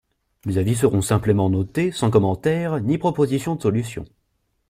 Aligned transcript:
Les 0.45 0.57
avis 0.57 0.73
seront 0.73 1.03
simplement 1.03 1.51
notés 1.51 1.91
sans 1.91 2.09
commentaires 2.09 2.81
ni 2.81 2.97
proposition 2.97 3.53
de 3.53 3.61
solution. 3.61 4.05